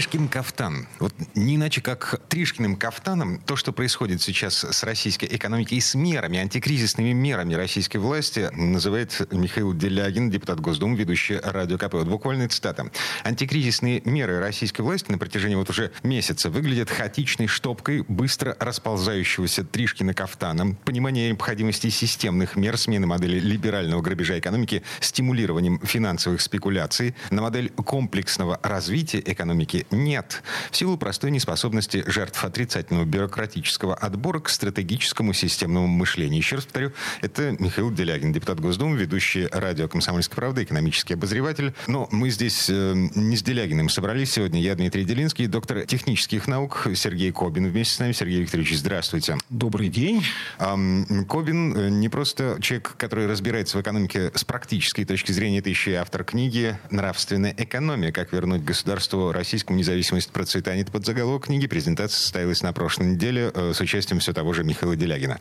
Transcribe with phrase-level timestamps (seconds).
[0.00, 0.88] Тришкин кафтан.
[0.98, 5.94] Вот не иначе, как Тришкиным кафтаном то, что происходит сейчас с российской экономикой и с
[5.94, 11.92] мерами, антикризисными мерами российской власти, называет Михаил Делягин, депутат Госдумы, ведущий радио КП.
[11.92, 12.90] Вот буквально цитата.
[13.24, 20.14] Антикризисные меры российской власти на протяжении вот уже месяца выглядят хаотичной штопкой быстро расползающегося Тришкина
[20.14, 27.68] кафтана, понимание необходимости системных мер смены модели либерального грабежа экономики, стимулированием финансовых спекуляций на модель
[27.68, 30.42] комплексного развития экономики нет.
[30.70, 36.38] В силу простой неспособности жертв отрицательного бюрократического отбора к стратегическому системному мышлению.
[36.38, 41.74] Еще раз повторю, это Михаил Делягин, депутат Госдумы, ведущий радио «Комсомольская правда», экономический обозреватель.
[41.86, 44.60] Но мы здесь э, не с Делягиным собрались сегодня.
[44.60, 48.12] Я Дмитрий Делинский, доктор технических наук Сергей Кобин вместе с нами.
[48.12, 49.38] Сергей Викторович, здравствуйте.
[49.48, 50.24] Добрый день.
[50.58, 55.68] Эм, Кобин э, не просто человек, который разбирается в экономике с практической точки зрения, это
[55.68, 58.12] еще и автор книги «Нравственная экономия.
[58.12, 60.82] Как вернуть государству российскому независимость процветания.
[60.82, 61.66] Это под заголовок книги.
[61.66, 65.40] Презентация состоялась на прошлой неделе э, с участием все того же Михаила Делягина.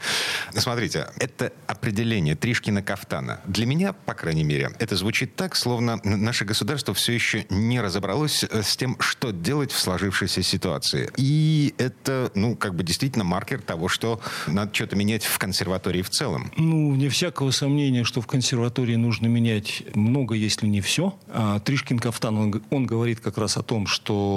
[0.54, 3.42] Смотрите, это определение Тришкина кафтана.
[3.45, 8.44] Для меня, по крайней мере, это звучит так, словно наше государство все еще не разобралось
[8.44, 11.10] э, с тем, что делать в сложившейся ситуации.
[11.17, 16.10] И это, ну, как бы действительно маркер того, что надо что-то менять в консерватории в
[16.10, 16.52] целом.
[16.58, 21.17] Ну, вне всякого сомнения, что в консерватории нужно менять много, если не все.
[21.28, 24.28] А Тришкин кафтан, он, он говорит как раз о том, что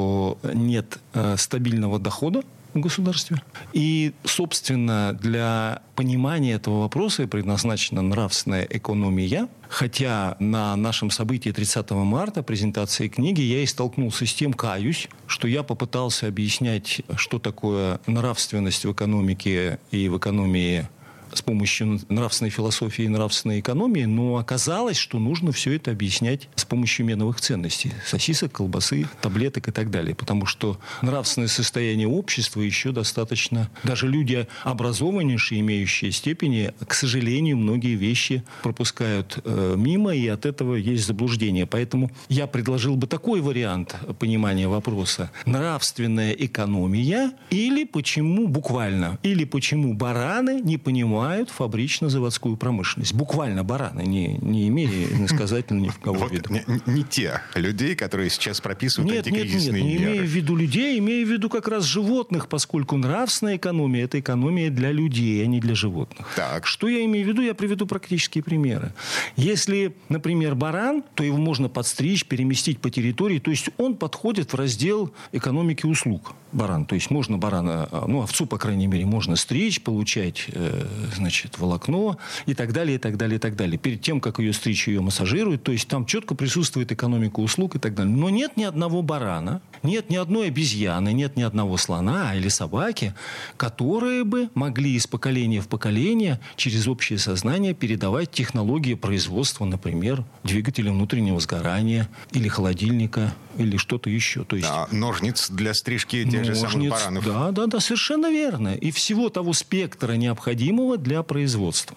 [0.54, 2.42] нет э, стабильного дохода
[2.74, 3.42] в государстве.
[3.72, 9.48] И, собственно, для понимания этого вопроса предназначена нравственная экономия.
[9.68, 15.48] Хотя на нашем событии 30 марта, презентации книги, я и столкнулся с тем, каюсь, что
[15.48, 20.88] я попытался объяснять, что такое нравственность в экономике и в экономии
[21.34, 26.64] с помощью нравственной философии и нравственной экономии, но оказалось, что нужно все это объяснять с
[26.64, 27.92] помощью меновых ценностей.
[28.06, 30.14] Сосисок, колбасы, таблеток и так далее.
[30.14, 33.70] Потому что нравственное состояние общества еще достаточно...
[33.84, 40.74] Даже люди образованнейшие, имеющие степени, к сожалению, многие вещи пропускают э, мимо, и от этого
[40.74, 41.66] есть заблуждение.
[41.66, 45.30] Поэтому я предложил бы такой вариант понимания вопроса.
[45.46, 53.14] Нравственная экономия или почему, буквально, или почему бараны не понимают понимают фабрично-заводскую промышленность.
[53.14, 56.52] Буквально бараны, не, не имея иносказательно ни в кого вот виду.
[56.52, 60.11] Не, не те людей, которые сейчас прописывают нет, антикризисные нет, нет, меры.
[60.11, 64.18] не имея в виду людей, имея в виду как раз животных, поскольку нравственная экономия– это
[64.18, 66.27] экономия для людей, а не для животных.
[66.34, 66.66] Так.
[66.66, 67.42] Что я имею в виду?
[67.42, 68.92] Я приведу практические примеры.
[69.36, 74.56] Если, например, баран, то его можно подстричь, переместить по территории, то есть он подходит в
[74.56, 76.32] раздел экономики услуг.
[76.52, 81.58] Баран, то есть можно барана, ну, овцу, по крайней мере, можно стричь, получать э, значит,
[81.58, 83.78] волокно и так далее, и так далее, и так далее.
[83.78, 85.62] Перед тем, как ее стричь, ее массажируют.
[85.62, 88.14] То есть там четко присутствует экономика услуг и так далее.
[88.14, 93.14] Но нет ни одного барана, нет ни одной обезьяны, нет ни одного слона или собаки,
[93.56, 100.92] которые бы могли из поколения в поколение через общее сознание передавать технологии производства, например, двигателя
[100.92, 104.44] внутреннего сгорания или холодильника или что-то еще.
[104.44, 107.24] То есть, да, ножниц для стрижки тех ножниц, же самых баранов.
[107.24, 108.74] Да, да, да, совершенно верно.
[108.74, 111.96] И всего того спектра необходимого для производства.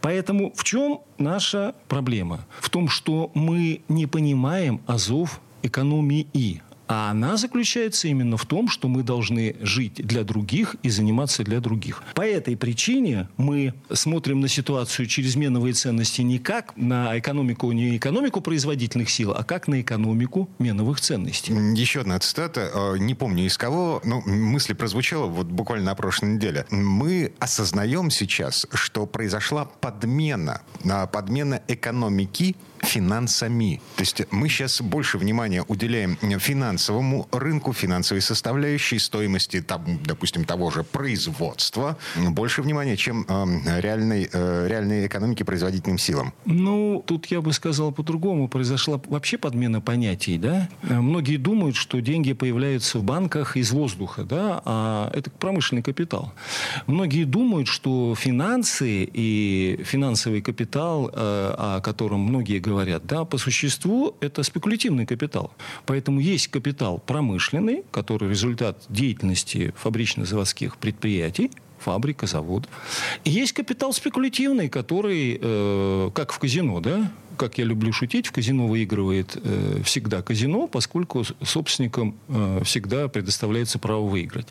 [0.00, 2.46] Поэтому в чем наша проблема?
[2.60, 8.88] В том, что мы не понимаем азов экономии, а она заключается именно в том, что
[8.88, 12.02] мы должны жить для других и заниматься для других.
[12.14, 17.96] По этой причине мы смотрим на ситуацию через меновые ценности не как на экономику, не
[17.96, 21.52] экономику производительных сил, а как на экономику меновых ценностей.
[21.74, 26.34] Еще одна цитата, э, не помню из кого, но мысль прозвучала вот буквально на прошлой
[26.34, 26.66] неделе.
[26.70, 33.80] Мы осознаем сейчас, что произошла подмена, а, подмена экономики финансами.
[33.96, 40.70] То есть мы сейчас больше внимания уделяем финансовому рынку, финансовой составляющей, стоимости, там, допустим, того
[40.70, 46.32] же производства, больше внимания, чем э, реальной, э, реальной экономике, производительным силам.
[46.44, 48.48] Ну, тут я бы сказал по-другому.
[48.48, 50.68] Произошла вообще подмена понятий, да?
[50.82, 56.32] Многие думают, что деньги появляются в банках из воздуха, да, а это промышленный капитал.
[56.86, 63.38] Многие думают, что финансы и финансовый капитал, э, о котором многие говорят, говорят, да, по
[63.38, 65.52] существу это спекулятивный капитал.
[65.86, 72.68] Поэтому есть капитал промышленный, который результат деятельности фабрично-заводских предприятий, фабрика, завод.
[73.24, 78.32] И есть капитал спекулятивный, который, э, как в казино, да, как я люблю шутить, в
[78.32, 84.48] казино выигрывает э, всегда казино, поскольку собственникам э, всегда предоставляется право выиграть.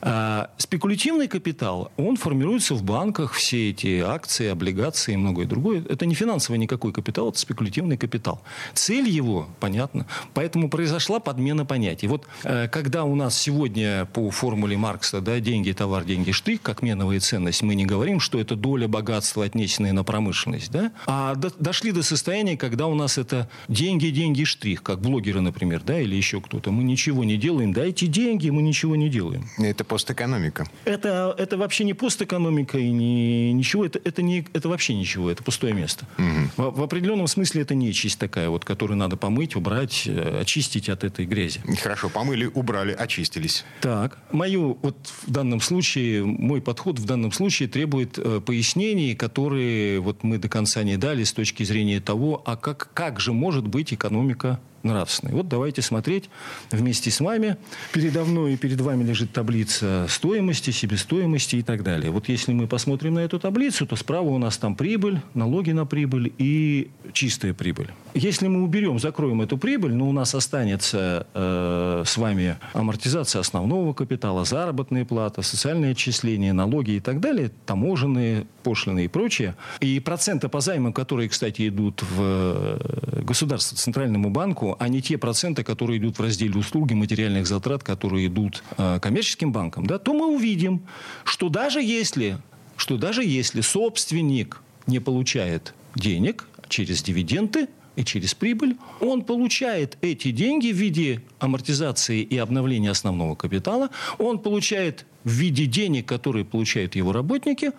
[0.00, 5.84] А спекулятивный капитал, он формируется в банках, все эти акции, облигации и многое другое.
[5.88, 8.42] Это не финансовый никакой капитал, это спекулятивный капитал.
[8.74, 12.06] Цель его, понятно, поэтому произошла подмена понятий.
[12.08, 16.82] Вот э, когда у нас сегодня по формуле Маркса да, деньги, товар, деньги, штык, как
[16.82, 20.92] меновая ценность, мы не говорим, что это доля богатства, отнесенная на промышленность, да?
[21.06, 25.82] а до, дошли до состояние, когда у нас это деньги, деньги, штрих, как блогеры, например,
[25.84, 26.70] да, или еще кто-то.
[26.70, 29.48] Мы ничего не делаем, дайте деньги, мы ничего не делаем.
[29.58, 30.66] Это постэкономика.
[30.84, 35.42] Это, это вообще не постэкономика и не, ничего, это, это, не, это вообще ничего, это
[35.42, 36.06] пустое место.
[36.18, 36.70] Угу.
[36.70, 41.02] В, в определенном смысле это нечисть такая, вот, которую надо помыть, убрать, э, очистить от
[41.02, 41.60] этой грязи.
[41.82, 43.64] Хорошо, помыли, убрали, очистились.
[43.80, 44.96] Так, мою, вот
[45.26, 50.48] в данном случае, мой подход в данном случае требует э, пояснений, которые вот мы до
[50.48, 55.32] конца не дали с точки зрения того, а как, как же может быть экономика нравственной.
[55.32, 56.30] Вот давайте смотреть
[56.70, 57.56] вместе с вами.
[57.92, 62.10] Передо мной и перед вами лежит таблица стоимости, себестоимости и так далее.
[62.10, 65.86] Вот если мы посмотрим на эту таблицу, то справа у нас там прибыль, налоги на
[65.86, 67.90] прибыль и чистая прибыль.
[68.14, 73.92] Если мы уберем, закроем эту прибыль, но у нас останется э, с вами амортизация основного
[73.92, 79.54] капитала, заработная плата, социальные отчисления, налоги и так далее, таможенные, пошлины и прочее.
[79.80, 85.18] И проценты по займам, которые, кстати, идут в э, государство, Центральному банку, а не те
[85.18, 90.12] проценты, которые идут в разделе услуги, материальных затрат, которые идут э, коммерческим банкам, да, то
[90.12, 90.82] мы увидим,
[91.24, 92.38] что даже если,
[92.76, 100.30] что даже если собственник не получает денег через дивиденды, и через прибыль, он получает эти
[100.30, 106.96] деньги в виде амортизации и обновления основного капитала, он получает в виде денег, которые получают
[106.96, 107.70] его работники,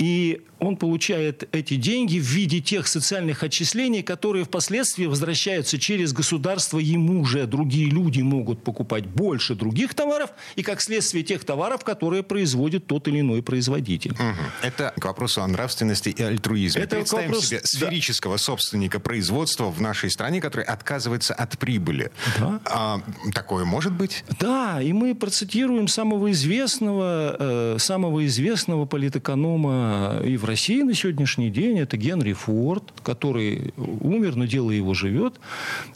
[0.00, 6.78] и он получает эти деньги в виде тех социальных отчислений, которые впоследствии возвращаются через государство.
[6.78, 12.22] Ему же другие люди могут покупать больше других товаров, и как следствие тех товаров, которые
[12.22, 14.12] производит тот или иной производитель.
[14.12, 14.22] Угу.
[14.62, 16.82] Это к вопросу о нравственности и альтруизме.
[16.82, 17.46] Это Представим вопрос...
[17.46, 18.42] себе сферического да.
[18.42, 22.10] собственника производства в нашей стране, который отказывается от прибыли.
[22.38, 22.60] Да.
[22.64, 23.02] А,
[23.34, 24.24] такое может быть?
[24.38, 29.89] Да, и мы процитируем самого известного, э, самого известного политэконома
[30.24, 35.34] и в России на сегодняшний день это Генри Форд, который умер, но дело его живет,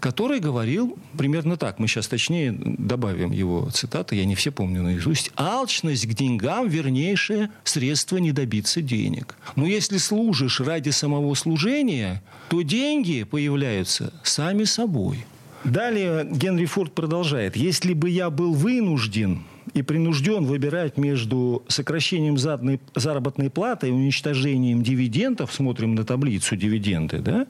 [0.00, 1.78] который говорил примерно так.
[1.78, 5.30] Мы сейчас точнее добавим его цитаты, я не все помню наизусть.
[5.36, 9.36] «Алчность к деньгам– вернейшее средство не добиться денег.
[9.56, 15.24] Но если служишь ради самого служения, то деньги появляются сами собой».
[15.64, 17.56] Далее Генри Форд продолжает.
[17.56, 24.82] «Если бы я был вынужден и принужден выбирать между сокращением задной, заработной платы и уничтожением
[24.82, 27.46] дивидендов, смотрим на таблицу дивиденды, да,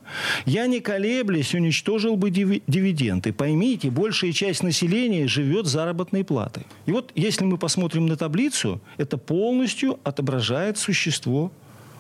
[0.47, 3.33] я не колеблясь уничтожил бы дивиденды.
[3.33, 6.65] Поймите, большая часть населения живет заработной платой.
[6.87, 11.51] И вот если мы посмотрим на таблицу, это полностью отображает существо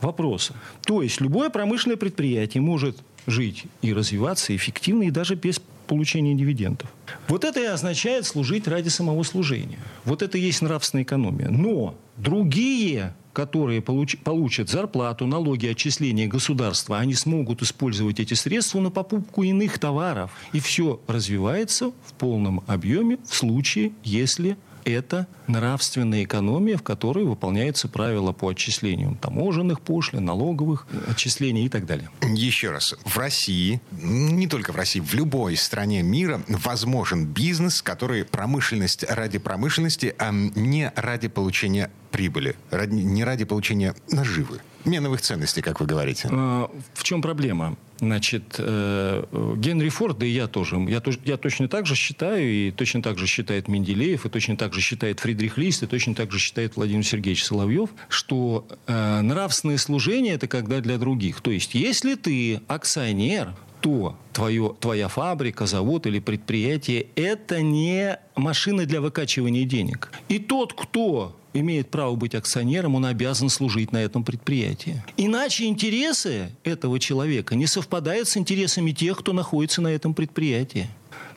[0.00, 0.54] вопроса.
[0.86, 6.88] То есть любое промышленное предприятие может жить и развиваться эффективно и даже без получения дивидендов.
[7.28, 9.78] Вот это и означает служить ради самого служения.
[10.04, 11.48] Вот это и есть нравственная экономия.
[11.48, 18.90] Но другие которые получ, получат зарплату, налоги, отчисления государства, они смогут использовать эти средства на
[18.90, 20.30] покупку иных товаров.
[20.52, 27.88] И все развивается в полном объеме в случае, если это нравственная экономия, в которой выполняются
[27.88, 32.10] правила по отчислению таможенных пошлин, налоговых отчислений и так далее.
[32.22, 38.24] Еще раз, в России, не только в России, в любой стране мира возможен бизнес, который
[38.24, 45.62] промышленность ради промышленности, а не ради получения прибыли, ради, не ради получения наживы меновых ценностей,
[45.62, 46.28] как вы говорите.
[46.30, 47.76] А, в чем проблема?
[48.00, 52.70] Значит, э, Генри Форд, да и я тоже, я, я точно так же считаю, и
[52.72, 56.32] точно так же считает Менделеев, и точно так же считает Фридрих Лист, и точно так
[56.32, 61.40] же считает Владимир Сергеевич Соловьев, что э, нравственное служение– это когда для других.
[61.40, 68.86] То есть, если ты акционер, то твое, твоя фабрика, завод или предприятие– это не машина
[68.86, 70.10] для выкачивания денег.
[70.28, 75.02] И тот, кто имеет право быть акционером, он обязан служить на этом предприятии.
[75.16, 80.88] Иначе интересы этого человека не совпадают с интересами тех, кто находится на этом предприятии.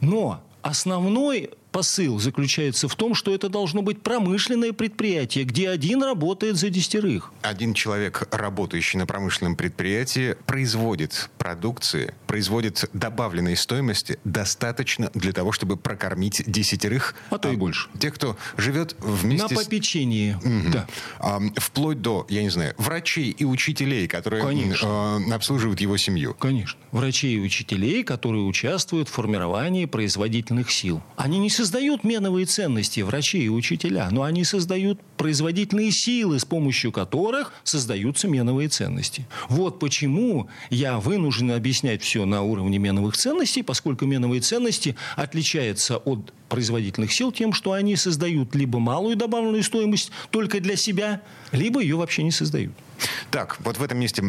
[0.02, 6.56] Но основной посыл заключается в том, что это должно быть промышленное предприятие, где один работает
[6.58, 7.32] за десятерых.
[7.42, 15.78] Один человек, работающий на промышленном предприятии, производит продукции, производит добавленной стоимости достаточно для того, чтобы
[15.78, 17.16] прокормить десятерых.
[17.30, 17.90] А то и больше.
[18.00, 19.54] Тех, кто живет вместе...
[19.56, 20.72] На попечении, Угу.
[20.72, 20.88] да.
[21.20, 25.22] А, вплоть до, я не знаю, врачей и учителей, которые Конечно.
[25.28, 26.34] Э, обслуживают его семью.
[26.34, 26.80] Конечно.
[26.92, 31.02] Врачей и учителей, которые участвуют в формировании производительных сил.
[31.16, 36.92] Они не создают меновые ценности, врачи и учителя, но они создают производительные силы, с помощью
[36.92, 39.28] которых создаются меновые ценности.
[39.50, 46.32] Вот почему я вынужден объяснять все на уровне меновых ценностей, поскольку меновые ценности отличаются от
[46.48, 51.96] производительных сил тем, что они создают либо малую добавленную стоимость только для себя, либо ее
[51.96, 52.74] вообще не создают.
[53.32, 54.24] Так, вот в этом месте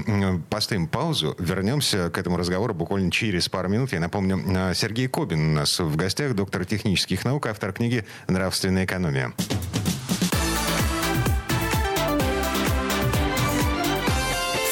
[0.51, 3.93] поставим паузу, вернемся к этому разговору буквально через пару минут.
[3.93, 8.85] Я напомню, э, Сергей Кобин у нас в гостях, доктор технических наук, автор книги «Нравственная
[8.85, 9.33] экономия».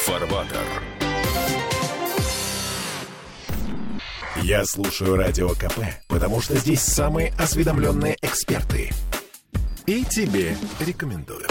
[0.05, 0.87] Фарватер.
[4.43, 8.91] Я слушаю Радио КП, потому что здесь самые осведомленные эксперты.
[9.85, 11.45] И тебе рекомендую.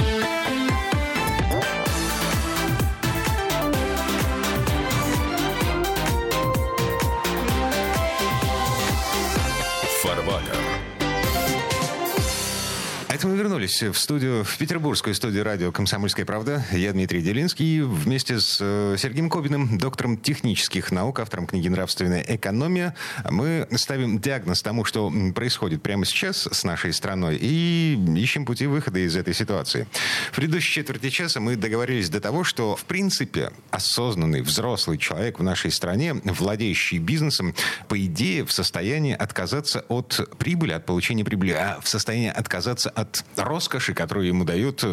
[13.17, 16.67] Это мы вернулись в студию, в петербургскую студию радио «Комсомольская правда».
[16.71, 17.81] Я Дмитрий Делинский.
[17.81, 22.95] Вместе с э, Сергеем Кобиным, доктором технических наук, автором книги «Нравственная экономия»,
[23.31, 28.99] мы ставим диагноз тому, что происходит прямо сейчас с нашей страной, и ищем пути выхода
[28.99, 29.89] из этой ситуации.
[30.31, 35.43] В предыдущей четверти часа мы договорились до того, что, в принципе, осознанный взрослый человек в
[35.43, 37.55] нашей стране, владеющий бизнесом,
[37.89, 43.06] по идее, в состоянии отказаться от прибыли, от получения прибыли, а в состоянии отказаться от
[43.07, 44.85] от роскоши, которую ему дают,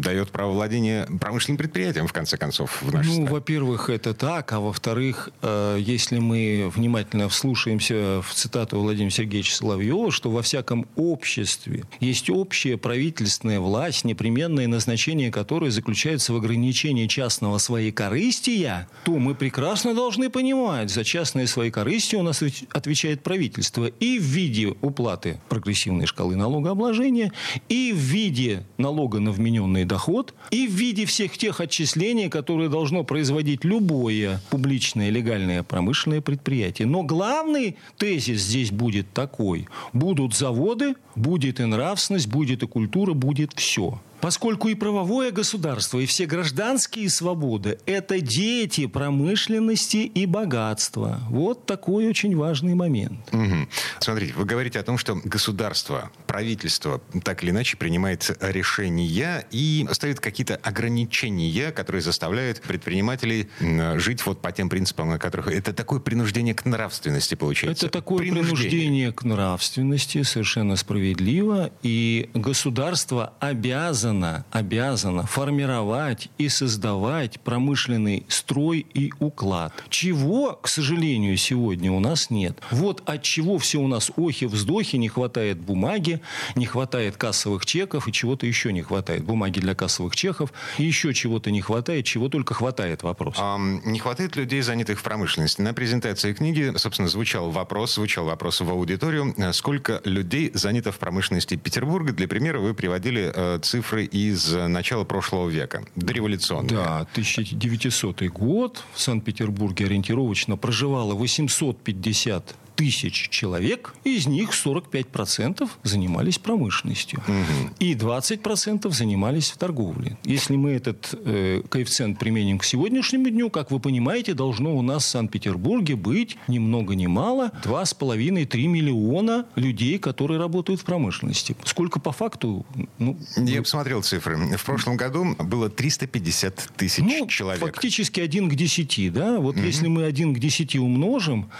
[0.00, 4.60] дает право владения промышленным предприятием, в конце концов, в нашей Ну, во-первых, это так, а
[4.60, 11.84] во-вторых, э, если мы внимательно вслушаемся в цитату Владимира Сергеевича Соловьева, что во всяком обществе
[12.00, 19.34] есть общая правительственная власть, непременное назначение которой заключается в ограничении частного своей корыстия, то мы
[19.34, 23.86] прекрасно должны понимать, за частные свои корысти у нас отвечает правительство.
[23.86, 27.32] И в виде уплаты прогрессивной шкалы налогообложения,
[27.68, 33.04] и в виде налога на вмененный доход, и в виде всех тех отчислений, которые должно
[33.04, 36.86] производить любое публичное легальное промышленное предприятие.
[36.86, 39.68] Но главный тезис здесь будет такой.
[39.92, 44.00] Будут заводы, будет и нравственность, будет и культура, будет все.
[44.20, 51.20] Поскольку и правовое государство, и все гражданские свободы– это дети промышленности и богатства.
[51.30, 53.18] Вот такой очень важный момент.
[53.32, 53.68] Угу.
[54.00, 60.20] Смотрите, вы говорите о том, что государство, правительство так или иначе принимает решения и ставит
[60.20, 63.48] какие-то ограничения, которые заставляют предпринимателей
[63.96, 65.48] жить вот по тем принципам, на которых...
[65.48, 67.86] Это такое принуждение к нравственности получается?
[67.86, 71.70] Это такое принуждение к нравственности, совершенно справедливо.
[71.82, 79.72] И государство обязано обязана, обязана формировать и создавать промышленный строй и уклад.
[79.88, 82.58] Чего, к сожалению, сегодня у нас нет.
[82.70, 86.20] Вот от чего все у нас охи-вздохи, не хватает бумаги,
[86.56, 89.24] не хватает кассовых чеков и чего-то еще не хватает.
[89.24, 93.36] Бумаги для кассовых чеков, и еще чего-то не хватает, чего только хватает вопрос.
[93.38, 95.60] А, не хватает людей, занятых в промышленности.
[95.60, 101.56] На презентации книги, собственно, звучал вопрос, звучал вопрос в аудиторию, сколько людей занято в промышленности
[101.56, 102.12] Петербурга.
[102.12, 106.70] Для примера вы приводили э, цифры цифры из начала прошлого века, дореволюционные.
[106.70, 117.22] Да, 1900 год в Санкт-Петербурге ориентировочно проживало 850 тысяч человек, из них 45% занимались промышленностью.
[117.28, 117.74] Угу.
[117.78, 120.16] И 20% занимались в торговле.
[120.24, 125.04] Если мы этот э, коэффициент применим к сегодняшнему дню, как вы понимаете, должно у нас
[125.04, 131.54] в Санкт-Петербурге быть ни много ни мало 2,5-3 миллиона людей, которые работают в промышленности.
[131.64, 132.64] Сколько по факту?
[132.96, 134.56] Ну, Я посмотрел цифры.
[134.56, 137.60] В прошлом году было 350 тысяч ну, человек.
[137.60, 139.38] Фактически один к 10, да?
[139.38, 139.66] Вот угу.
[139.66, 141.50] если мы один к 10 умножим,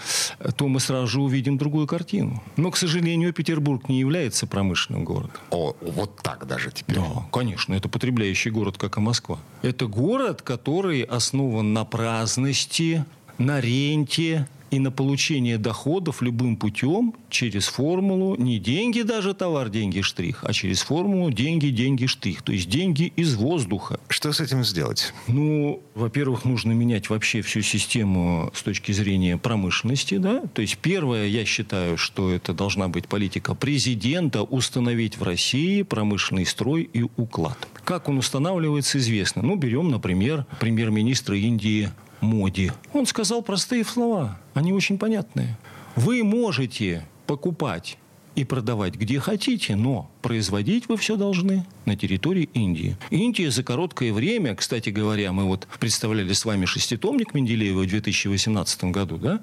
[0.57, 2.41] то мы сразу же увидим другую картину.
[2.57, 5.37] Но, к сожалению, Петербург не является промышленным городом.
[5.51, 6.95] О, вот так даже теперь.
[6.95, 7.73] Да, конечно.
[7.73, 9.37] Это потребляющий город, как и Москва.
[9.61, 13.05] Это город, который основан на праздности,
[13.37, 20.01] на ренте, и на получение доходов любым путем через формулу не деньги даже товар, деньги,
[20.01, 22.41] штрих, а через формулу деньги, деньги, штрих.
[22.41, 23.99] То есть деньги из воздуха.
[24.07, 25.13] Что с этим сделать?
[25.27, 30.17] Ну, во-первых, нужно менять вообще всю систему с точки зрения промышленности.
[30.17, 30.43] Да?
[30.53, 36.45] То есть первое, я считаю, что это должна быть политика президента установить в России промышленный
[36.45, 37.57] строй и уклад.
[37.83, 39.41] Как он устанавливается, известно.
[39.41, 41.89] Ну, берем, например, премьер-министра Индии
[42.21, 42.71] Моди.
[42.93, 45.57] Он сказал простые слова, они очень понятные.
[45.95, 47.97] Вы можете покупать
[48.35, 52.97] и продавать где хотите, но производить вы все должны на территории Индии.
[53.09, 58.85] Индия за короткое время, кстати говоря, мы вот представляли с вами шеститомник Менделеева в 2018
[58.85, 59.41] году, да?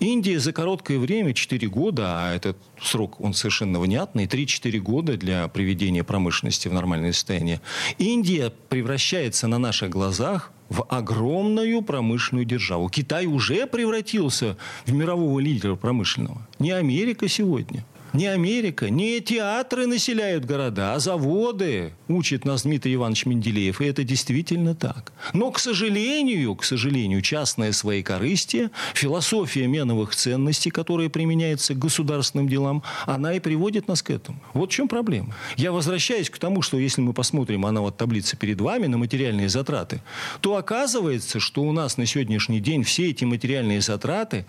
[0.00, 5.48] Индия за короткое время, 4 года, а этот срок, он совершенно внятный, 3-4 года для
[5.48, 7.60] приведения промышленности в нормальное состояние.
[7.98, 12.88] Индия превращается на наших глазах в огромную промышленную державу.
[12.88, 16.48] Китай уже превратился в мирового лидера промышленного.
[16.58, 17.84] Не Америка сегодня.
[18.12, 23.80] Не Америка, не театры населяют города, а заводы, учит нас Дмитрий Иванович Менделеев.
[23.80, 25.12] И это действительно так.
[25.32, 32.82] Но, к сожалению, к сожалению, частное своекорыстие, философия меновых ценностей, которая применяется к государственным делам,
[33.06, 34.38] она и приводит нас к этому.
[34.52, 35.34] Вот в чем проблема.
[35.56, 39.48] Я возвращаюсь к тому, что если мы посмотрим, она вот таблица перед вами, на материальные
[39.48, 40.02] затраты,
[40.42, 44.44] то оказывается, что у нас на сегодняшний день все эти материальные затраты,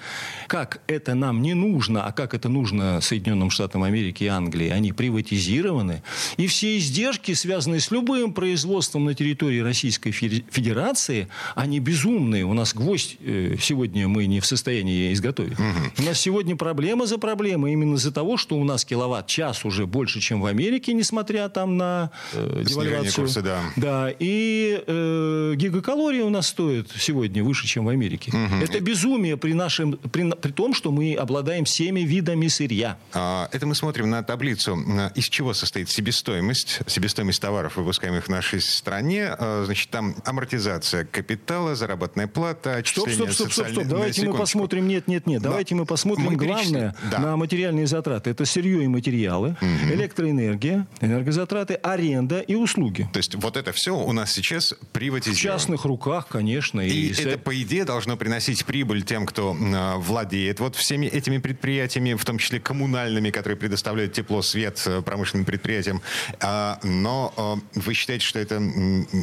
[0.47, 4.91] как это нам не нужно, а как это нужно Соединенным Штатам Америки и Англии, они
[4.91, 6.01] приватизированы.
[6.37, 12.45] И все издержки, связанные с любым производством на территории Российской Федерации, они безумные.
[12.45, 15.53] У нас гвоздь э, сегодня мы не в состоянии изготовить.
[15.53, 15.99] Угу.
[15.99, 20.19] У нас сегодня проблема за проблемой именно из-за того, что у нас киловатт-час уже больше,
[20.19, 23.25] чем в Америке, несмотря там на э, девальвацию.
[23.25, 23.61] Курса, да.
[23.75, 24.13] да.
[24.19, 28.31] И э, гигакалория у нас стоит сегодня выше, чем в Америке.
[28.31, 28.63] Угу.
[28.63, 32.97] Это безумие при, нашем, при, при том, что мы обладаем всеми видами сырья.
[33.13, 34.77] А, это мы смотрим на таблицу,
[35.15, 39.27] из чего состоит себестоимость, себестоимость товаров, выпускаемых в нашей стране.
[39.29, 43.87] А, значит, там амортизация капитала, заработная плата, отчисления Стоп, стоп, стоп, стоп, стоп.
[43.87, 45.41] Давайте мы посмотрим, нет, нет, нет.
[45.41, 47.19] Давайте мы посмотрим мы главное да.
[47.19, 48.29] на материальные затраты.
[48.29, 49.93] Это сырье и материалы, угу.
[49.93, 53.09] электроэнергия, энергозатраты, аренда и услуги.
[53.13, 55.37] То есть вот это все у нас сейчас приватизировано.
[55.37, 56.81] В частных руках, конечно.
[56.81, 61.37] И, и это, по идее, должно приносить прибыль тем, кто э, владеет вот всеми этими
[61.37, 66.01] предприятиями, в том числе коммунальными, которые предоставляют тепло, свет э, промышленным предприятиям.
[66.39, 67.33] А, но
[67.75, 68.55] э, вы считаете, что это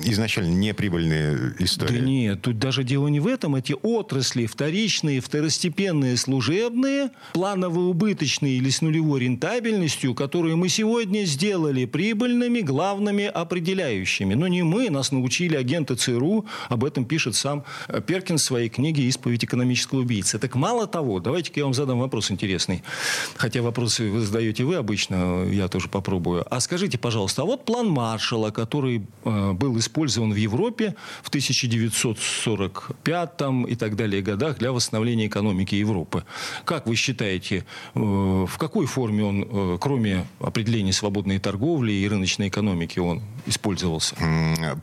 [0.04, 1.98] изначально не прибыльная история?
[1.98, 3.54] Да нет, тут даже дело не в этом.
[3.54, 12.60] Эти отрасли вторичные, второстепенные, служебные, планово-убыточные или с нулевой рентабельностью, которые мы сегодня сделали прибыльными,
[12.60, 14.34] главными определяющими.
[14.34, 18.68] Но не мы, нас научили агенты ЦРУ, об этом пишет сам э, Перкин в своей
[18.68, 20.38] книге «Исповедь экономического убийцы».
[20.38, 22.82] Так мало того, давайте-ка я вам задам вопрос интересный.
[23.36, 26.46] Хотя вопрос вопросы вы задаете вы обычно, я тоже попробую.
[26.50, 33.30] А скажите, пожалуйста, а вот план Маршала, который э, был использован в Европе в 1945
[33.68, 36.24] и так далее годах для восстановления экономики Европы.
[36.64, 42.48] Как вы считаете, э, в какой форме он, э, кроме определения свободной торговли и рыночной
[42.48, 44.14] экономики, он использовался?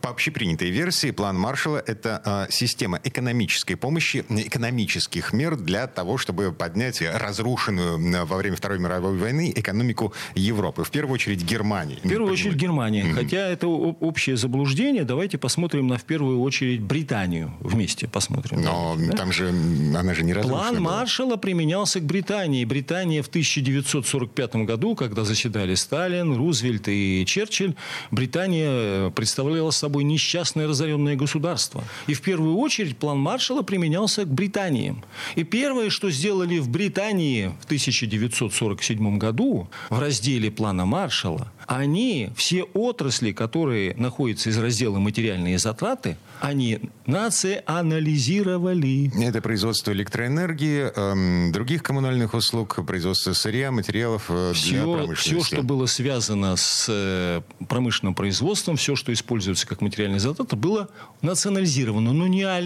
[0.02, 6.52] По общепринятой версии, план Маршала– это э, система экономической помощи, экономических мер для того, чтобы
[6.52, 12.00] поднять разрушенную во время Второй мировой мировой войны экономику Европы, в первую очередь Германии.
[12.04, 13.04] В первую очередь Германия.
[13.04, 13.14] Mm-hmm.
[13.14, 15.04] Хотя это общее заблуждение.
[15.04, 18.62] Давайте посмотрим на в первую очередь Британию вместе посмотрим.
[18.62, 19.18] Но да?
[19.18, 20.34] там же она же не.
[20.34, 20.98] План была.
[20.98, 22.66] Маршалла применялся к Британии.
[22.66, 27.76] Британия в 1945 году, когда заседали Сталин, Рузвельт и Черчилль,
[28.12, 31.84] Британия представляла собой несчастное разоренное государство.
[32.08, 34.96] И в первую очередь план Маршалла применялся к Британии.
[35.36, 42.30] И первое, что сделали в Британии в 1947 1947 году в разделе плана Маршалла, они,
[42.36, 49.12] все отрасли, которые находятся из раздела материальные затраты, они национализировали.
[49.22, 55.30] Это производство электроэнергии, э, других коммунальных услуг, производство сырья, материалов э, все, для промышленности.
[55.30, 60.88] Все, что было связано с э, промышленным производством, все, что используется как материальные затраты, было
[61.22, 62.14] национализировано.
[62.14, 62.62] Но не а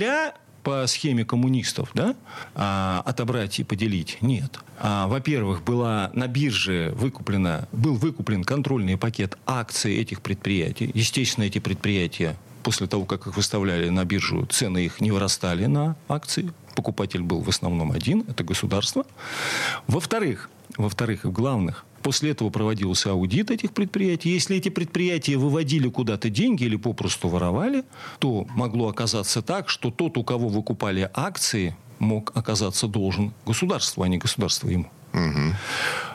[0.64, 2.16] по схеме коммунистов, да,
[2.56, 4.18] а, отобрать и поделить.
[4.22, 4.60] Нет.
[4.80, 10.92] А, во-первых, была на бирже выкуплена, был выкуплен контрольный пакет акций этих предприятий.
[10.94, 15.96] Естественно, эти предприятия после того, как их выставляли на биржу, цены их не вырастали на
[16.08, 16.54] акции.
[16.76, 19.06] Покупатель был в основном один, это государство.
[19.88, 24.30] Во-вторых, во-вторых, в главных, После этого проводился аудит этих предприятий.
[24.30, 27.84] Если эти предприятия выводили куда-то деньги или попросту воровали,
[28.20, 34.08] то могло оказаться так, что тот, у кого выкупали акции, мог оказаться должен государству, а
[34.08, 34.90] не государство ему.
[35.14, 35.56] Угу.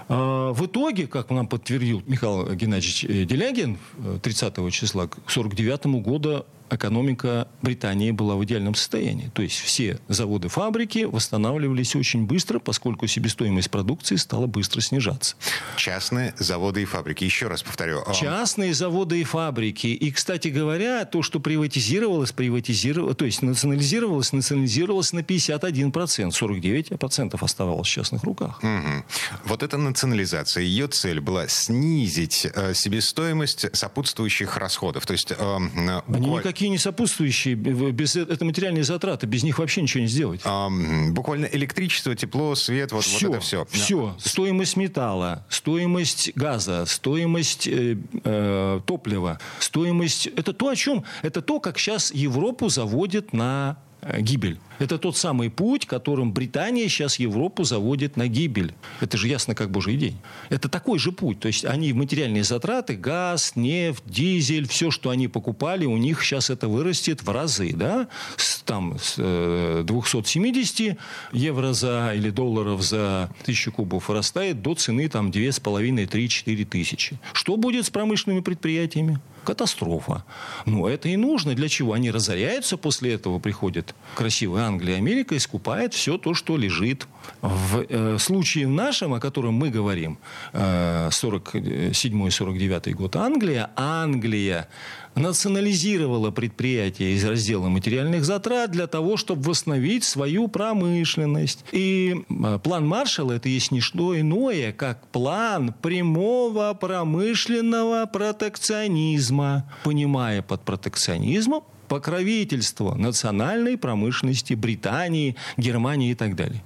[0.08, 3.78] В итоге, как нам подтвердил Михаил Геннадьевич Делягин
[4.22, 9.30] 30 э, числа, к 1949 году экономика Британии была в идеальном состоянии.
[9.34, 15.36] То есть все заводы, фабрики восстанавливались очень быстро, поскольку себестоимость продукции стала быстро снижаться.
[15.76, 17.24] Частные заводы и фабрики.
[17.24, 18.02] Еще раз повторю.
[18.06, 19.88] А Частные заводы и фабрики.
[19.88, 26.30] И, кстати говоря, то, что приватизировалось, приватизировалось, то есть национализировалось, национализировалось на 51%.
[26.30, 28.60] 49% оставалось в частных руках.
[28.62, 29.04] Угу.
[29.44, 35.06] Вот эта национализация, ее цель была снизить э, себестоимость сопутствующих расходов.
[35.06, 37.54] То есть э, буквально не сопутствующие.
[37.54, 39.26] Без, это материальные затраты.
[39.26, 40.40] Без них вообще ничего не сделать.
[40.44, 40.68] А,
[41.10, 43.64] буквально электричество, тепло, свет, вот, все, вот это все.
[43.66, 44.16] Все.
[44.18, 50.26] Стоимость металла, стоимость газа, стоимость э, э, топлива, стоимость...
[50.28, 51.04] Это то, о чем...
[51.22, 53.85] Это то, как сейчас Европу заводят на Э,
[54.18, 54.58] гибель.
[54.78, 58.74] Это тот самый путь, которым Британия сейчас Европу заводит на гибель.
[59.00, 60.18] Это же ясно как божий день.
[60.50, 61.40] Это такой же путь.
[61.40, 66.22] То есть они в материальные затраты, газ, нефть, дизель, все, что они покупали, у них
[66.22, 67.72] сейчас это вырастет в разы.
[67.74, 68.08] Да?
[68.36, 70.98] С, там с э, 270
[71.32, 77.18] евро за или долларов за тысячу кубов вырастает до цены там 2,5-3-4 тысячи.
[77.32, 79.20] Что будет с промышленными предприятиями?
[79.46, 80.24] Катастрофа.
[80.66, 81.54] Но это и нужно.
[81.54, 81.92] Для чего?
[81.94, 87.06] Они разоряются, после этого приходит красивая Англия, Америка и скупает все то, что лежит.
[87.40, 90.18] В э, случае нашем, о котором мы говорим,
[90.52, 94.68] э, 47-49 год Англия, Англия
[95.16, 101.64] национализировала предприятия из раздела материальных затрат для того, чтобы восстановить свою промышленность.
[101.72, 109.72] И э, план Маршалла это есть не что иное, как план прямого промышленного протекционизма.
[109.82, 116.62] Понимая под протекционизмом покровительство национальной промышленности Британии, Германии и так далее.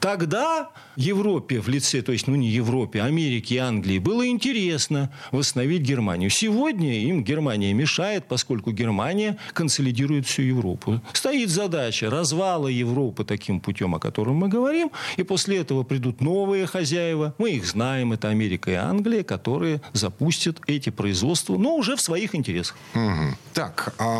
[0.00, 5.82] Тогда Европе в лице, то есть, ну не Европе, Америке и Англии, было интересно восстановить
[5.82, 6.30] Германию.
[6.30, 11.00] Сегодня им Германия мешает, поскольку Германия консолидирует всю Европу.
[11.12, 16.66] Стоит задача развала Европы таким путем, о котором мы говорим, и после этого придут новые
[16.66, 17.34] хозяева.
[17.38, 22.34] Мы их знаем, это Америка и Англия, которые запустят эти производства, но уже в своих
[22.34, 22.76] интересах.
[22.94, 23.36] Угу.
[23.54, 24.18] Так, а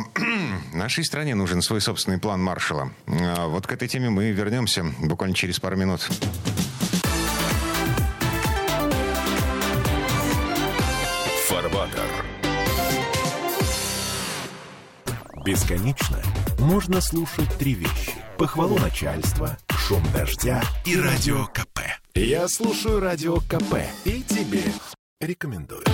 [0.73, 2.93] Нашей стране нужен свой собственный план Маршала.
[3.07, 6.09] А, вот к этой теме мы вернемся буквально через пару минут.
[11.49, 12.25] Фарватер.
[15.45, 16.23] Бесконечно
[16.59, 18.13] можно слушать три вещи.
[18.37, 21.81] Похвалу начальства, шум дождя и радио КП.
[22.15, 24.63] Я слушаю радио КП и тебе
[25.21, 25.85] рекомендую.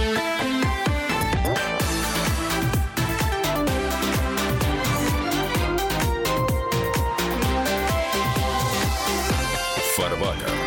[9.97, 10.64] А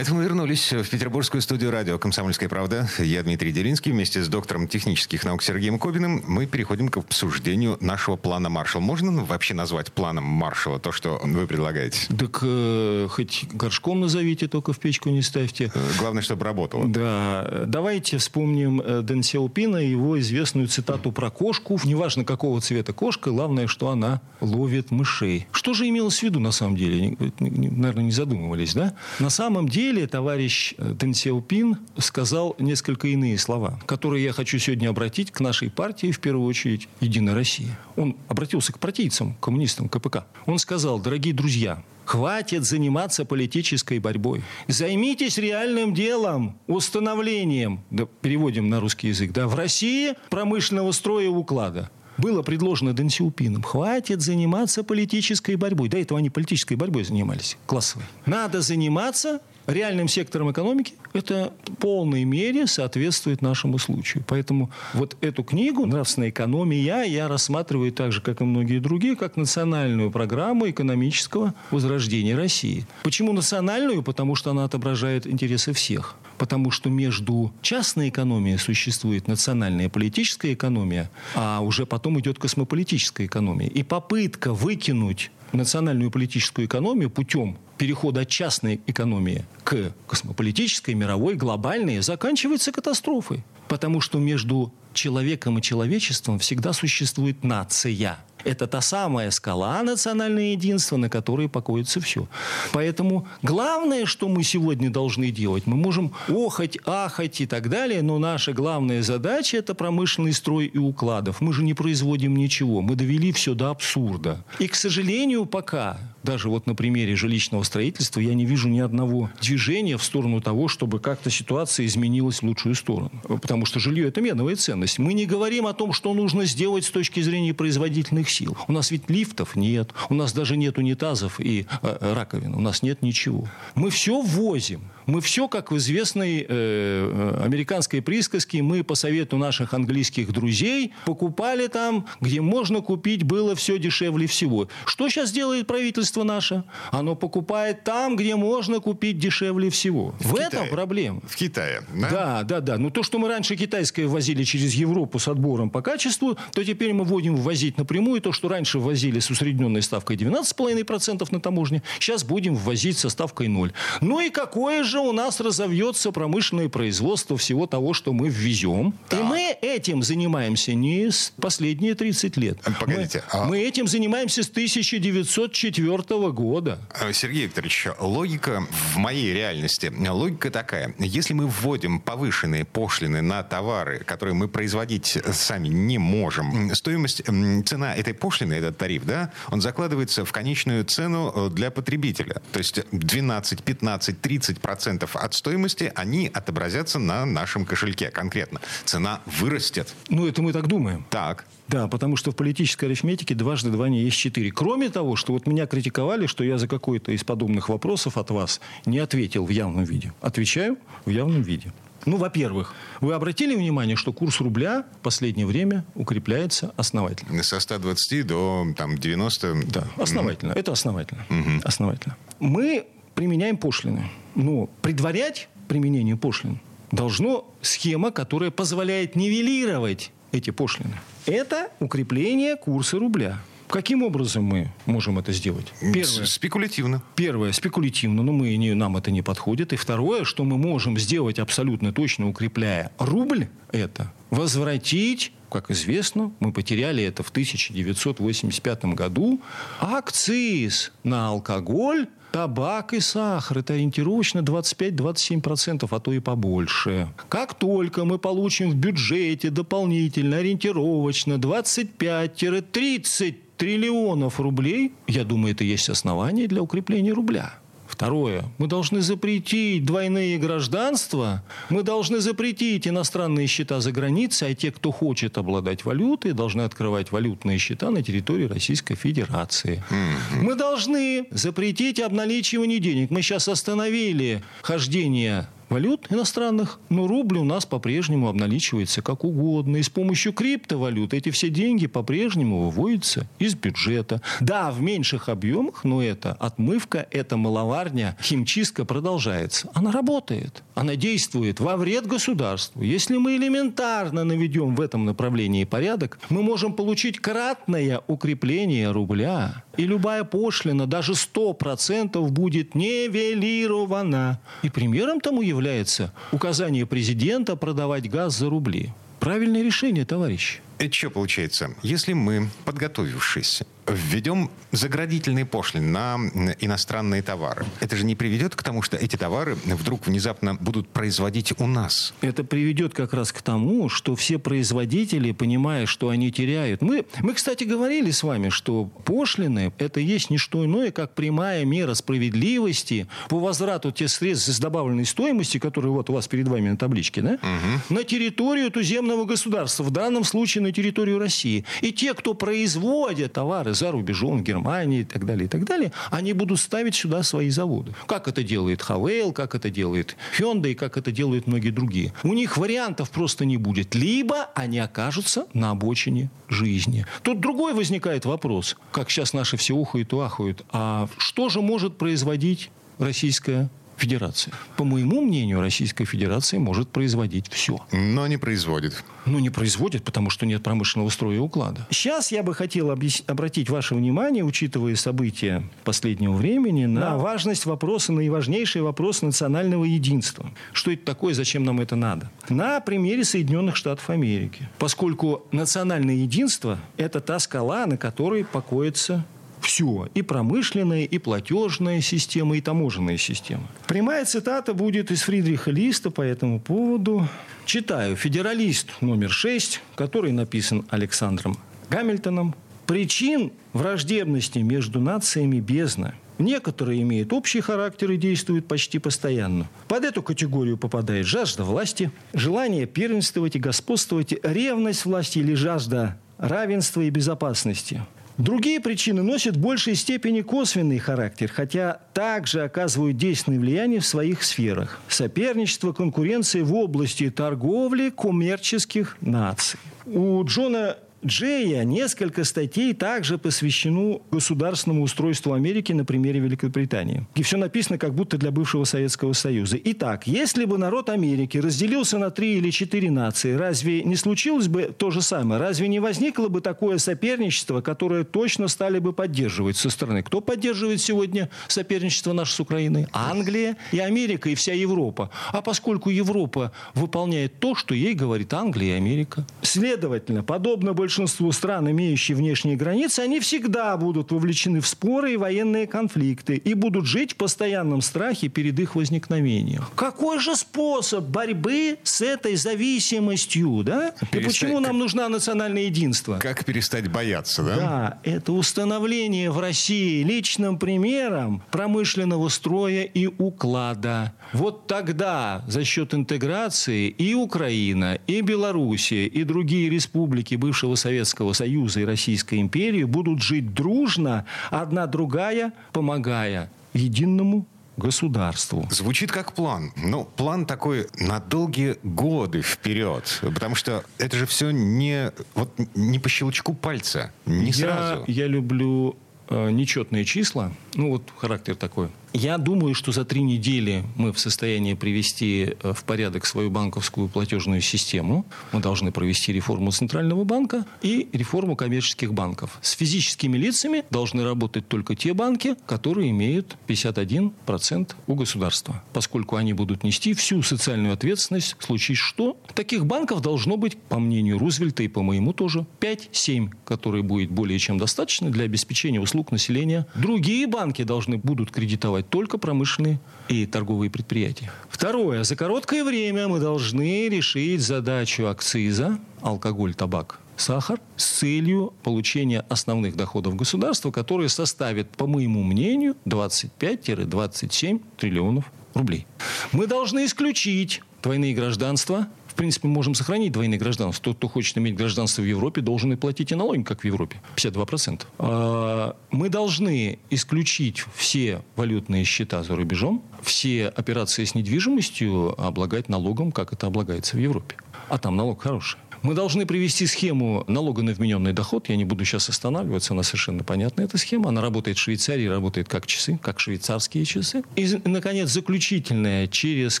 [0.00, 2.88] это мы вернулись в петербургскую студию радио «Комсомольская правда».
[2.98, 3.92] Я Дмитрий Делинский.
[3.92, 8.80] Вместе с доктором технических наук Сергеем Кобиным мы переходим к обсуждению нашего плана Маршалл.
[8.80, 11.98] Можно вообще назвать планом Маршалла то, что вы предлагаете?
[12.18, 15.70] Так э, хоть горшком назовите, только в печку не ставьте.
[15.74, 16.88] Э, главное, чтобы работало.
[16.88, 17.64] Да.
[17.66, 21.78] Давайте вспомним э, Дэн Сяопина и его известную цитату про кошку.
[21.84, 25.46] Неважно, какого цвета кошка, главное, что она ловит мышей.
[25.52, 27.18] Что же имелось в виду на самом деле?
[27.38, 28.94] Наверное, не задумывались, да?
[29.18, 34.88] На самом деле деле товарищ Дэн Сяопин сказал несколько иные слова, которые я хочу сегодня
[34.88, 37.76] обратить к нашей партии, в первую очередь, «Единая Россия».
[37.96, 40.26] Он обратился к партийцам, коммунистам, КПК.
[40.46, 44.42] Он сказал, дорогие друзья, Хватит заниматься политической борьбой.
[44.66, 51.28] Займитесь реальным делом, установлением, да, переводим на русский язык, да, в России промышленного строя и
[51.28, 51.88] уклада
[52.20, 55.88] было предложено Дэн Сяопином, хватит заниматься политической борьбой.
[55.88, 58.04] До этого они политической борьбой занимались, классовой.
[58.26, 64.24] Надо заниматься реальным сектором экономики, это в полной мере соответствует нашему случаю.
[64.26, 69.36] Поэтому вот эту книгу «Нравственная экономия» я рассматриваю так же, как и многие другие, как
[69.36, 72.86] национальную программу экономического возрождения России.
[73.02, 74.02] Почему национальную?
[74.02, 76.16] Потому что она отображает интересы всех.
[76.38, 83.68] Потому что между частной экономией существует национальная политическая экономия, а уже потом идет космополитическая экономия.
[83.68, 92.00] И попытка выкинуть национальную политическую экономию путем перехода от частной экономии к космополитической, мировой, глобальной,
[92.00, 93.42] заканчивается катастрофой.
[93.68, 98.18] Потому что между человеком и человечеством всегда существует нация.
[98.44, 102.28] Это та самая скала национального единства, на которой покоится все.
[102.72, 108.18] Поэтому главное, что мы сегодня должны делать, мы можем охать, ахать и так далее, но
[108.18, 111.40] наша главная задача– это промышленный строй и укладов.
[111.40, 112.80] Мы же не производим ничего.
[112.80, 114.44] Мы довели все до абсурда.
[114.58, 119.30] И, к сожалению, пока даже вот на примере жилищного строительства я не вижу ни одного
[119.40, 123.10] движения в сторону того, чтобы как-то ситуация изменилась в лучшую сторону.
[123.22, 124.98] Потому что жилье– это меновая ценность.
[124.98, 128.56] Мы не говорим о том, что нужно сделать с точки зрения производительных сил.
[128.68, 132.82] У нас ведь лифтов нет, у нас даже нет унитазов и э, раковин, у нас
[132.82, 133.46] нет ничего.
[133.74, 134.82] Мы все ввозим.
[135.10, 140.92] Мы все, как в известной э, э, американской присказке, мы по совету наших английских друзей
[141.04, 144.68] покупали там, где можно купить было все дешевле всего.
[144.86, 146.62] Что сейчас делает правительство наше?
[146.92, 150.14] Оно покупает там, где можно купить дешевле всего.
[150.20, 151.20] В, в этом проблема.
[151.26, 152.10] В Китае, да?
[152.10, 152.78] Да, да, да.
[152.78, 156.92] Но то, что мы раньше китайское возили через Европу с отбором по качеству, то теперь
[156.92, 162.22] мы будем ввозить напрямую то, что раньше ввозили с усредненной ставкой 12,5% на таможне, сейчас
[162.22, 163.72] будем ввозить со ставкой 0.
[164.00, 168.94] Ну и какое же у нас разовьется промышленное производство всего того, что мы ввезем.
[169.08, 169.20] Так.
[169.20, 172.58] И мы этим занимаемся не с последние 30 лет.
[172.64, 173.22] Э, погодите.
[173.32, 173.44] Мы, а...
[173.44, 176.78] мы этим занимаемся с 1904 года.
[177.00, 180.94] Э, Сергей Викторович, логика в моей реальности, логика такая.
[180.98, 187.22] Если мы вводим повышенные пошлины на товары, которые мы производить сами не можем, стоимость,
[187.66, 192.42] цена этой пошлины, этот тариф, да, он закладывается в конечную цену э, для потребителя.
[192.52, 198.60] То есть 12, 15, 30 процентов процентов от стоимости, они отобразятся на нашем кошельке конкретно.
[198.84, 199.94] Цена вырастет.
[200.08, 201.04] Ну, это мы так думаем.
[201.10, 201.46] Так.
[201.68, 204.50] Да, потому что в политической арифметике дважды два не есть четыре.
[204.50, 208.60] Кроме того, что вот меня критиковали, что я за какой-то из подобных вопросов от вас
[208.84, 210.12] не ответил в явном виде.
[210.20, 211.72] Отвечаю в явном виде.
[212.06, 217.42] Ну, во-первых, вы обратили внимание, что курс рубля в последнее время укрепляется основательно?
[217.44, 219.54] Со 120 до там, 90?
[219.68, 220.52] Да, основательно.
[220.52, 220.58] Mm-hmm.
[220.58, 221.26] Это основательно.
[221.28, 221.60] Mm-hmm.
[221.62, 222.16] Основательно.
[222.40, 224.08] Мы применяем пошлины.
[224.34, 230.94] Но предварять применение пошлин должно схема, которая позволяет нивелировать эти пошлины.
[231.26, 233.40] Это укрепление курса рубля.
[233.68, 235.72] Каким образом мы можем это сделать?
[235.80, 236.26] Первое.
[236.26, 237.02] Спекулятивно.
[237.14, 237.52] Первое.
[237.52, 239.72] Спекулятивно, но мы, не, нам это не подходит.
[239.72, 246.52] И второе, что мы можем сделать абсолютно точно, укрепляя рубль, это возвратить как известно, мы
[246.52, 249.40] потеряли это в 1985 году,
[249.80, 257.08] акциз на алкоголь Табак и сахар– это ориентировочно 25-27%, а то и побольше.
[257.28, 265.88] Как только мы получим в бюджете дополнительно, ориентировочно 25-30 триллионов рублей, я думаю, это есть
[265.88, 267.54] основание для укрепления рубля.
[268.00, 268.44] Второе.
[268.56, 271.42] Мы должны запретить двойные гражданства.
[271.68, 277.12] Мы должны запретить иностранные счета за границей, а те, кто хочет обладать валютой, должны открывать
[277.12, 279.84] валютные счета на территории Российской Федерации.
[279.90, 280.40] Mm-hmm.
[280.40, 283.10] Мы должны запретить обналичивание денег.
[283.10, 289.78] Мы сейчас остановили хождение валют иностранных, но рубль у нас по-прежнему обналичивается как угодно.
[289.78, 294.20] И с помощью криптовалют эти все деньги по-прежнему выводятся из бюджета.
[294.40, 299.70] Да, в меньших объемах, но это отмывка, это маловарня, химчистка продолжается.
[299.72, 300.62] Она работает.
[300.74, 302.82] Она действует во вред государству.
[302.82, 309.64] Если мы элементарно наведем в этом направлении порядок, мы можем получить кратное укрепление рубля.
[309.80, 314.38] И любая пошлина, даже 100% будет нивелирована.
[314.62, 318.92] И примером тому является указание президента продавать газ за рубли.
[319.20, 320.60] Правильное решение, товарищ.
[320.76, 321.70] Это что получается?
[321.82, 326.16] Если мы, подготовившись, введем заградительные пошлины на
[326.60, 331.52] иностранные товары, это же не приведет к тому, что эти товары вдруг внезапно будут производить
[331.58, 332.14] у нас?
[332.20, 336.82] Это приведет как раз к тому, что все производители, понимая, что они теряют...
[336.82, 341.64] Мы, мы кстати, говорили с вами, что пошлины– это есть не что иное, как прямая
[341.64, 346.70] мера справедливости по возврату тех средств с добавленной стоимости, которые вот у вас перед вами
[346.70, 347.94] на табличке, да, угу.
[347.94, 349.82] на территорию туземного государства.
[349.82, 351.64] В данном случае на территорию России.
[351.80, 355.92] И те, кто производят товары за рубежом, в Германии и так далее, и так далее,
[356.10, 357.92] они будут ставить сюда свои заводы.
[358.06, 362.12] Как это делает Хавейл, как это делает Hyundai, как это делают многие другие.
[362.22, 363.94] У них вариантов просто не будет.
[363.94, 367.06] Либо они окажутся на обочине жизни.
[367.22, 370.62] Тут другой возникает вопрос, как сейчас наши все ухают и ахают.
[370.72, 374.54] А что же может производить Российская Федерация.
[374.78, 377.78] По моему мнению, Российская Федерация может производить все.
[377.92, 379.04] Но не производит.
[379.26, 381.86] Ну, не производит, потому что нет промышленного строя и уклада.
[381.90, 388.80] Сейчас я бы хотел обратить ваше внимание, учитывая события последнего времени, на важность вопроса, наиважнейший
[388.80, 390.50] вопрос национального единства.
[390.72, 392.30] Что это такое, зачем нам это надо?
[392.48, 394.66] На примере Соединенных Штатов Америки.
[394.78, 399.26] Поскольку национальное единство– это та скала, на которой покоится
[399.60, 400.08] все.
[400.14, 403.66] И промышленная, и платежная система, и таможенная система.
[403.86, 407.28] Прямая цитата будет из Фридриха Листа по этому поводу.
[407.64, 408.16] Читаю.
[408.16, 411.56] Федералист номер 6, который написан Александром
[411.90, 412.54] Гамильтоном.
[412.86, 416.14] Причин враждебности между нациями бездна.
[416.38, 419.68] Некоторые имеют общий характер и действуют почти постоянно.
[419.88, 427.02] Под эту категорию попадает жажда власти, желание первенствовать и господствовать, ревность власти или жажда равенства
[427.02, 428.02] и безопасности.
[428.40, 434.42] Другие причины носят в большей степени косвенный характер, хотя также оказывают действенное влияние в своих
[434.44, 434.98] сферах.
[435.08, 439.78] Соперничество, конкуренция в области торговли коммерческих наций.
[440.06, 447.26] У Джона Джея несколько статей также посвящено государственному устройству Америки на примере Великобритании.
[447.34, 449.78] И все написано как будто для бывшего Советского Союза.
[449.84, 454.94] Итак, если бы народ Америки разделился на три или четыре нации, разве не случилось бы
[454.96, 455.60] то же самое?
[455.60, 460.22] Разве не возникло бы такое соперничество, которое точно стали бы поддерживать со стороны?
[460.22, 463.06] Кто поддерживает сегодня соперничество наше с Украиной?
[463.12, 465.30] Англия и Америка, и вся Европа.
[465.52, 469.44] А поскольку Европа выполняет то, что ей говорит Англия и Америка.
[469.60, 475.36] Следовательно, подобно больше большинству стран, имеющие внешние границы, они всегда будут вовлечены в споры и
[475.36, 479.82] военные конфликты и будут жить в постоянном страхе перед их возникновением.
[479.96, 484.12] Какой же способ борьбы с этой зависимостью, да?
[484.30, 484.34] Перестать...
[484.34, 486.38] И почему нам нужна национальное единство?
[486.38, 487.76] Как перестать бояться, да?
[487.76, 494.32] Да, это установление в России личным примером промышленного строя и уклада.
[494.52, 502.00] Вот тогда за счет интеграции и Украина, и Белоруссия, и другие республики бывшего Советского Союза
[502.00, 508.86] и Российской империи будут жить дружно, одна другая помогая единому государству.
[508.90, 509.92] Звучит как план.
[509.96, 513.40] Ну, план такой на долгие годы вперед.
[513.42, 518.24] Потому что это же все не, вот, не по щелчку пальца, не я, сразу.
[518.26, 519.16] Я люблю
[519.48, 520.72] э, нечетные числа.
[520.94, 522.08] Ну, вот характер такой.
[522.32, 527.28] Я думаю, что за три недели мы в состоянии привести э, в порядок свою банковскую
[527.28, 528.46] платежную систему.
[528.70, 532.78] Мы должны провести реформу Центрального банка и реформу коммерческих банков.
[532.82, 539.72] С физическими лицами должны работать только те банки, которые имеют 51% у государства, поскольку они
[539.72, 542.56] будут нести всю социальную ответственность в случае что.
[542.74, 547.80] Таких банков должно быть, по мнению Рузвельта и по моему тоже, 5-7, которые будет более
[547.80, 550.06] чем достаточно для обеспечения услуг населения.
[550.14, 554.70] Другие банки должны будут кредитовать существовать только промышленные и торговые предприятия.
[554.88, 555.44] Второе.
[555.44, 563.16] За короткое время мы должны решить задачу акциза, алкоголь, табак, сахар с целью получения основных
[563.16, 569.26] доходов государства, которые составят, по моему мнению, 25-27 триллионов рублей.
[569.72, 572.26] Мы должны исключить двойные гражданства
[572.60, 574.22] принципе, мы можем сохранить двойное гражданство.
[574.22, 577.40] Тот, кто хочет иметь гражданство в Европе, должен и платить и налоги, как в Европе.
[577.56, 578.26] 52%.
[578.38, 586.52] А, мы должны исключить все валютные счета за рубежом, все операции с недвижимостью облагать налогом,
[586.52, 587.76] как это облагается в Европе.
[588.10, 588.98] А там налог хороший.
[589.22, 591.90] Мы должны привести схему налога на вмененный доход.
[591.90, 594.48] Я не буду сейчас останавливаться, она совершенно понятна, эта схема.
[594.48, 597.62] Она работает в Швейцарии, работает как часы, как швейцарские часы.
[597.76, 599.46] И, наконец, заключительное.
[599.46, 600.00] Через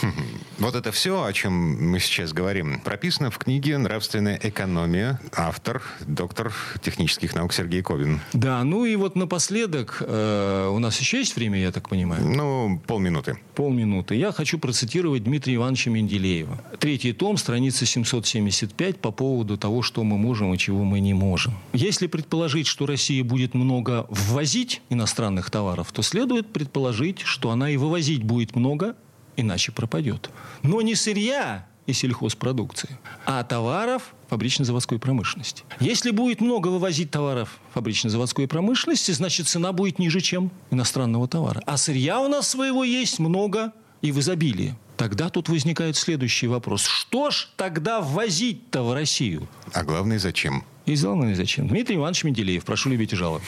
[0.58, 1.52] Вот это все, о чем
[1.90, 5.20] мы сейчас говорим, прописано в книге «Нравственная экономия».
[5.34, 8.20] Автор, доктор технических наук Сергей Ковин.
[8.32, 12.26] Да, ну и вот напоследок, э, у нас еще есть время, я так понимаю?
[12.26, 13.38] Ну, полминуты.
[13.54, 14.14] Полминуты.
[14.14, 16.58] Я хочу процитировать Дмитрия Ивановича Менделеева.
[16.78, 21.54] Третий том, страница 775, по поводу того, что мы можем и чего мы не можем.
[21.74, 27.76] Если предположить, что Россия будет много ввозить иностранных товаров, то следует предположить, что она и
[27.76, 28.96] вывозить будет много,
[29.36, 30.30] иначе пропадет.
[30.62, 35.62] Но не сырья и сельхозпродукции, а товаров фабрично-заводской промышленности.
[35.78, 41.62] Если будет много вывозить товаров фабрично-заводской промышленности, значит цена будет ниже, чем иностранного товара.
[41.64, 43.72] А сырья у нас своего есть много
[44.06, 44.74] и в изобилии.
[44.96, 46.84] Тогда тут возникает следующий вопрос.
[46.84, 49.48] Что ж тогда ввозить-то в Россию?
[49.72, 50.64] А главное, зачем?
[50.86, 51.68] И главное, зачем?
[51.68, 52.64] Дмитрий Иванович Менделеев.
[52.64, 53.44] Прошу любить и жаловать.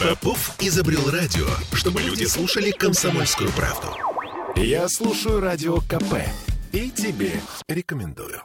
[0.00, 3.88] Попов изобрел радио, чтобы люди слушали комсомольскую правду.
[4.56, 6.14] Я слушаю радио КП
[6.72, 7.32] и тебе
[7.68, 8.42] рекомендую.